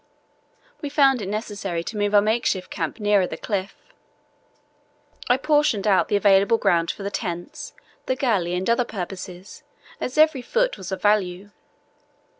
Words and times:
We 0.81 0.89
found 0.89 1.21
it 1.21 1.29
necessary 1.29 1.83
to 1.83 1.95
move 1.95 2.15
our 2.15 2.23
makeshift 2.23 2.71
camp 2.71 2.99
nearer 2.99 3.27
the 3.27 3.37
cliff. 3.37 3.75
I 5.29 5.37
portioned 5.37 5.85
out 5.87 6.07
the 6.07 6.15
available 6.15 6.57
ground 6.57 6.89
for 6.89 7.03
the 7.03 7.11
tents, 7.11 7.75
the 8.07 8.15
galley, 8.15 8.55
and 8.55 8.67
other 8.67 8.83
purposes, 8.83 9.61
as 9.99 10.17
every 10.17 10.41
foot 10.41 10.75
was 10.75 10.91
of 10.91 11.03
value. 11.03 11.51